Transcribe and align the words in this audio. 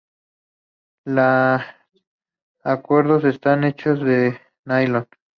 Las 1.05 1.63
cuerdas 2.81 3.23
están 3.23 3.65
hechas 3.65 3.99
de 3.99 4.39
nailon. 4.65 5.07